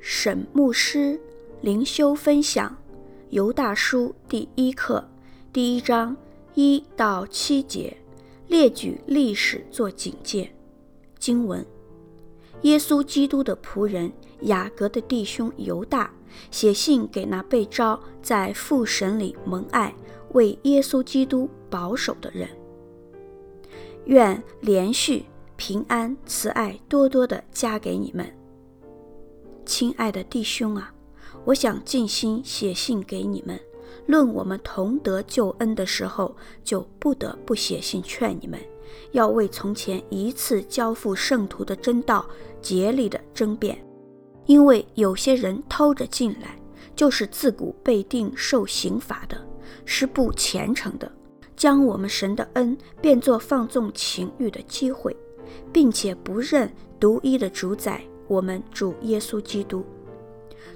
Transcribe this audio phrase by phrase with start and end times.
[0.00, 1.18] 沈牧师
[1.60, 2.70] 灵修分享
[3.30, 5.08] 《犹大书》第一课
[5.52, 6.16] 第一章
[6.54, 7.96] 一到七节，
[8.46, 10.50] 列举历史做警戒。
[11.18, 11.64] 经文：
[12.62, 14.12] 耶稣基督的仆人
[14.42, 16.12] 雅各的弟兄犹大
[16.50, 19.94] 写信给那被召在父神里蒙爱、
[20.32, 22.48] 为耶稣基督保守的人，
[24.04, 25.24] 愿连续
[25.56, 28.30] 平安慈爱多多的加给你们。
[29.66, 30.94] 亲爱的弟兄啊，
[31.44, 33.60] 我想尽心写信给你们，
[34.06, 38.58] 论我们同得救恩的时候，就不得不写信劝你们，
[39.10, 42.24] 要为从前一次交付圣徒的真道
[42.62, 43.76] 竭力的争辩，
[44.46, 46.56] 因为有些人偷着进来，
[46.94, 49.36] 就是自古被定受刑罚的，
[49.84, 51.10] 是不虔诚的，
[51.56, 55.14] 将我们神的恩变作放纵情欲的机会，
[55.72, 58.00] 并且不认独一的主宰。
[58.28, 59.84] 我们主耶稣基督，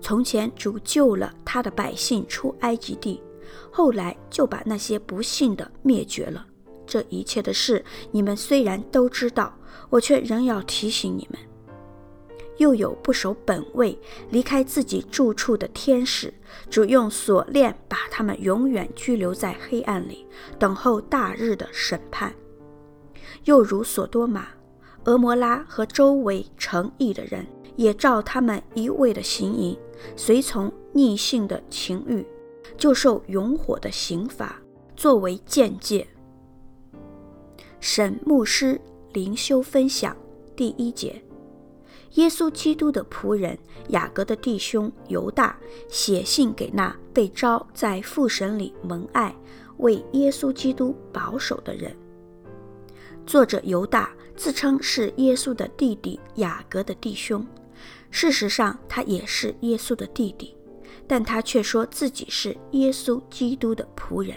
[0.00, 3.22] 从前主救了他的百姓出埃及地，
[3.70, 6.46] 后来就把那些不信的灭绝了。
[6.86, 9.54] 这一切的事，你们虽然都知道，
[9.90, 11.38] 我却仍要提醒你们。
[12.56, 13.96] 又有不守本位、
[14.30, 16.34] 离开自己住处的天使，
[16.68, 20.26] 主用锁链把他们永远拘留在黑暗里，
[20.58, 22.34] 等候大日的审判。
[23.44, 24.48] 又如所多玛。
[25.08, 29.74] 俄摩拉和周围城邑的人，也照他们一味的行淫，
[30.14, 32.26] 随从逆性的情欲，
[32.76, 34.60] 就受永火的刑罚，
[34.94, 36.06] 作为鉴戒。
[37.80, 38.78] 沈牧师
[39.14, 40.14] 灵修分享
[40.54, 41.22] 第一节：
[42.16, 49.34] 耶稣基督的仆人雅各的弟兄犹大写信给那被召在父神里蒙爱、
[49.78, 51.96] 为耶稣基督保守的人。
[53.24, 54.12] 作者犹大。
[54.38, 57.44] 自称是耶稣的弟弟雅各的弟兄，
[58.08, 60.56] 事实上他也是耶稣的弟弟，
[61.08, 64.36] 但他却说自己是耶稣基督的仆人，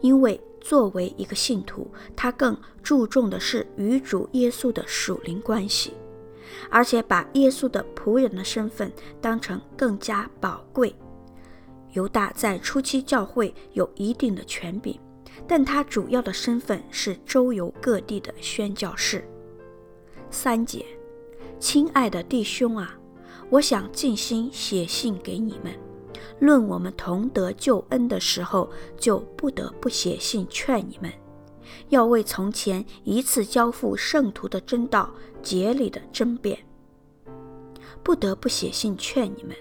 [0.00, 5.94] 因为作为一个信徒，他更注重的是与主耶稣的属灵关系，
[6.70, 8.90] 而且把耶稣的仆人的身份
[9.20, 10.94] 当成更加宝贵。
[11.94, 14.96] 犹大在初期教会有一定的权柄。
[15.46, 19.26] 但他主要的身份是周游各地的宣教士。
[20.30, 20.84] 三姐，
[21.58, 22.98] 亲爱的弟兄啊，
[23.50, 25.72] 我想尽心写信给你们，
[26.38, 31.10] 论我们同得救恩的时候，就不得不写信劝你们，
[31.88, 35.10] 要为从前一次交付圣徒的真道
[35.42, 36.58] 竭力的争辩，
[38.02, 39.56] 不得不写信劝你们。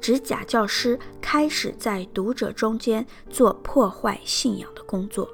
[0.00, 5.28] 指假教师开始在读者中间做破坏信仰的工作，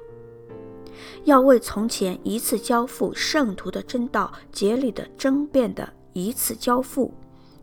[1.23, 7.13] 要为从前一次交付圣徒的真道竭力的争辩的一次交付，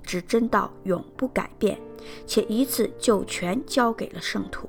[0.02, 1.78] 指真道永不改变，
[2.26, 4.68] 且一次就全交给了圣徒。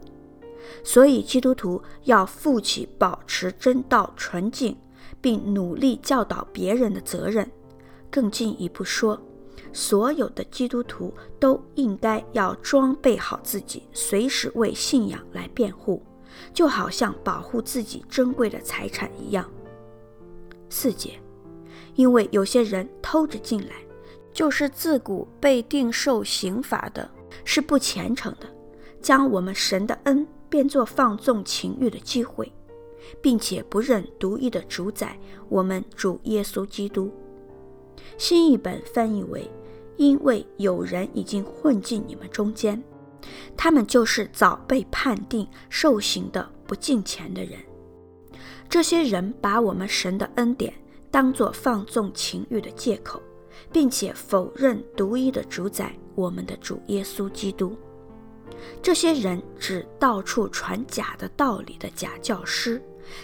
[0.83, 4.75] 所以基督徒要负起保持真道纯净，
[5.21, 7.50] 并努力教导别人的责任。
[8.09, 9.19] 更进一步说，
[9.73, 16.01] 所有的基督徒都应该要装备好自己，随时为信仰来辩护，
[16.53, 19.50] 就好像保护自己珍贵的财产一样。
[20.69, 21.19] 四节，
[21.95, 23.73] 因为有些人偷着进来，
[24.31, 27.09] 就是自古被定受刑罚的，
[27.44, 28.47] 是不虔诚的，
[29.01, 32.51] 将我们神的恩变作放纵情欲的机会，
[33.22, 35.19] 并且不认独一的主宰，
[35.50, 37.12] 我们主耶稣基督。
[38.19, 39.50] 新译本翻译为。
[39.97, 42.81] 因为有人已经混进你们中间，
[43.55, 47.59] 他们就是早被判定受刑的不敬虔的人。
[48.69, 50.73] 这些人把我们神的恩典
[51.11, 53.21] 当作放纵情欲的借口，
[53.71, 57.77] 并且否认独一的主宰我们的主耶稣基督。
[58.81, 62.81] 这些人指到处传假的道理的假教师，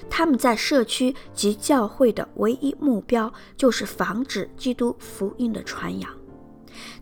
[0.09, 6.19] 他们在社区及教会的唯一目标就是防止基督福音的传扬。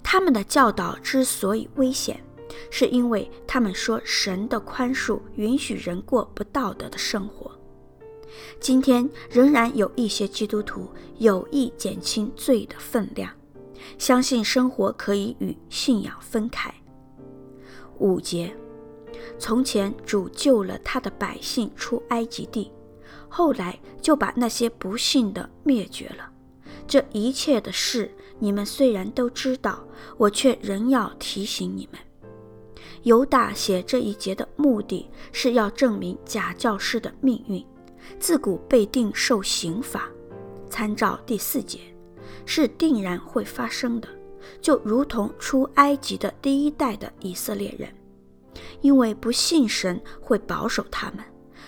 [0.10, 2.24] 他们的教导之所以危险，
[2.72, 7.52] 是因为他们说神的宽恕允许人过不道德的生活。
[8.58, 13.30] 今天仍然有一些基督徒有意减轻罪的分量，
[13.98, 16.74] 相信生活可以与信仰分开。
[18.00, 18.56] 五节，
[19.38, 22.72] 从前主救了他的百姓出埃及地，
[23.28, 26.32] 后来就把那些不信的灭绝了。
[26.88, 28.10] 这一切的事，
[28.40, 29.84] 你们虽然都知道，
[30.18, 32.00] 我却仍要提醒你们。
[33.04, 37.66] 犹大写这一节的目的是要证明假教师的命运，
[38.20, 40.10] 自古被定受刑罚。
[40.70, 41.80] 参照第四节，
[42.46, 44.08] 是定然会发生的，
[44.62, 47.90] 就如同出埃及的第一代的以色列人，
[48.82, 51.24] 因为不信神会保守他们，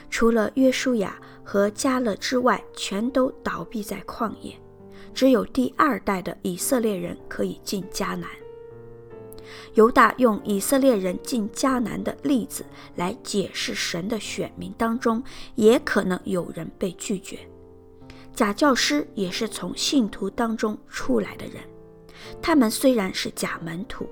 [0.10, 4.54] 除了约书亚和迦勒之外，全都倒闭在旷野。
[5.19, 8.30] 只有第二代的以色列人可以进迦南。
[9.74, 12.63] 犹大用以色列人进迦南的例子
[12.95, 15.21] 来解释神的选民当中，
[15.56, 17.38] 也可能有人被拒绝。
[18.33, 21.56] 假教师也是从信徒当中出来的人，
[22.42, 24.07] 他们虽然是假门徒，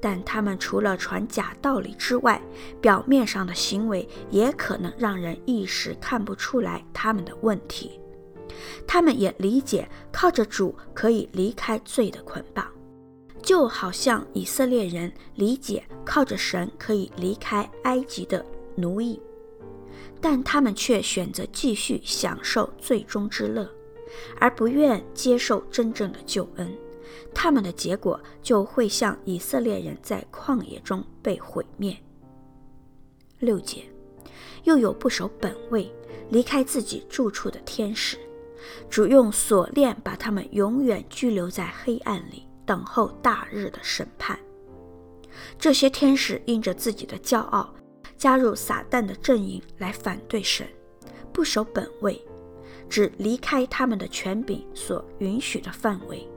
[0.00, 2.42] 但他们除了传假道理之外，
[2.80, 8.00] 表面上的行为也可能让人一时看不出来他们的问题。
[8.86, 12.66] 他们也理解靠着主可以离开罪的捆绑。
[13.42, 19.18] 就好像以色列人理解靠着神可以离开埃及的奴役，
[20.20, 23.70] 但他们却选择继续享受罪中之乐，
[24.38, 26.70] 而不愿接受真正的救恩。
[27.32, 31.96] 他们的结果就会像以色列人在旷野中被毁灭。
[33.38, 33.84] 六节，
[34.64, 35.90] 又有不守本位、
[36.28, 38.18] 离开自己住处的天使，
[38.90, 42.44] 主用锁链把他们永远拘留在黑暗里。
[42.68, 44.38] 等候大日的审判。
[45.58, 47.74] 这些天使因着自己的骄傲，
[48.18, 50.66] 加入撒旦的阵营来反对神，
[51.32, 52.22] 不守本位，
[52.86, 56.28] 只离开他们的权柄所允许的范围，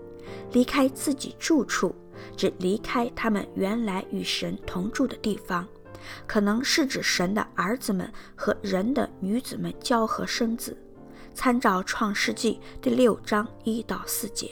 [0.54, 1.94] 离开自己住处，
[2.38, 5.68] 只离开他们原来与神同住的地方，
[6.26, 10.78] 可能是指神的儿子们和人的女子们交合生子。
[11.34, 14.50] 参照创世纪第六章一到四节。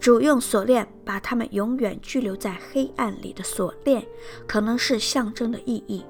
[0.00, 4.06] 主用锁链把他们永远拘留在黑暗里的锁链，
[4.46, 6.04] 可能是象征的意义。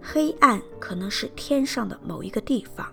[0.00, 2.86] 黑暗可能是天上的某一个地方。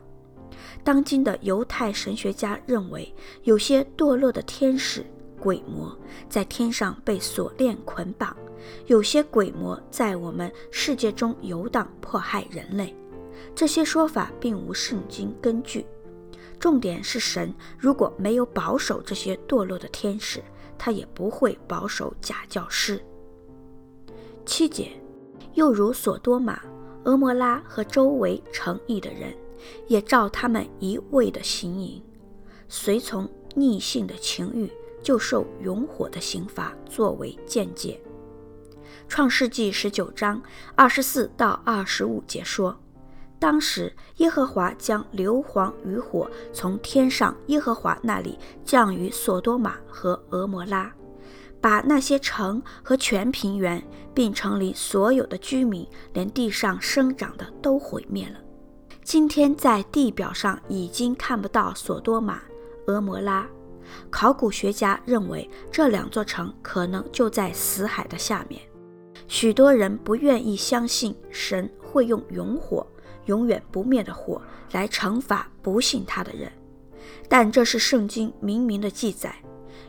[0.84, 5.06] 当今的犹太神学家认为，有些堕落的天使、
[5.40, 5.98] 鬼魔
[6.30, 8.36] 在天上被锁链捆绑，
[8.88, 12.96] 有些鬼魔在我们世界中游荡，迫害人类。
[13.56, 15.86] 这些说法并无圣经根据。
[16.60, 20.44] 重点是神如果没有保守这些堕落的天使，
[20.78, 23.02] 他也不会保守假教师。
[24.46, 24.92] 七节，
[25.54, 26.62] 又如所多玛、
[27.06, 29.34] 蛾摩拉和周围城邑的人，
[29.88, 32.04] 也照他们一味的行淫，
[32.68, 34.70] 随从逆性的情欲，
[35.02, 38.02] 就受永火的刑罚作为见解。
[39.08, 40.42] 创世纪十九章
[40.76, 42.78] 二十四到二十五节说。
[43.40, 50.94] 当时，耶和华将硫磺与火从天上耶和华那里降于所多玛和蛾摩拉，
[51.62, 53.82] 把那些城和全平原，
[54.14, 58.40] 并城里所有的居民，连地上生长的都毁灭了。
[59.04, 62.42] 今天在地表上已经看不到所多玛、
[62.88, 63.48] 蛾摩拉。
[64.12, 68.62] 考古学家认为这两座城可能就在死海的下面。
[69.28, 72.86] 许多人不愿意相信神会用永火。
[73.30, 74.42] 永远不灭的火
[74.72, 76.52] 来惩罚不信他的人，
[77.28, 79.36] 但这是圣经明明的记载。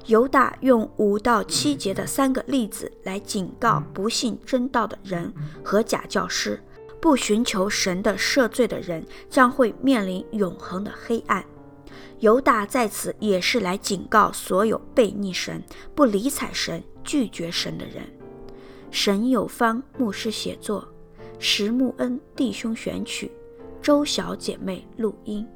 [0.06, 5.32] 犹大用五到七节的三个例子来警告不信真道的人
[5.64, 6.62] 和假教师，
[7.00, 11.42] 不寻求神的赦罪的人将会面临永恒的黑暗。
[12.19, 15.62] 犹大在此也是来警告所有悖逆神、
[15.94, 18.04] 不理睬神、拒绝神的人。
[18.90, 20.87] 神有方牧师写作。
[21.42, 23.30] 石木恩弟兄选曲，
[23.80, 25.47] 周小姐妹录音。